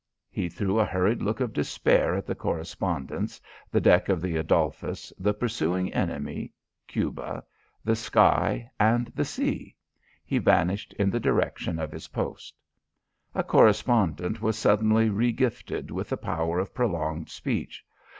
[0.31, 5.13] He threw a hurried look of despair at the correspondents, the deck of the Adolphus,
[5.19, 6.53] the pursuing enemy,
[6.87, 7.43] Cuba,
[7.83, 9.75] the sky and the sea;
[10.25, 12.55] he vanished in the direction of his post.
[13.35, 17.85] A correspondent was suddenly regifted with the power of prolonged speech.